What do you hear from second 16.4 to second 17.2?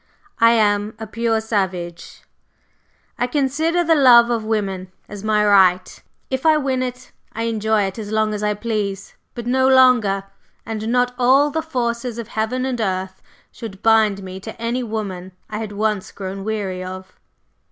weary of."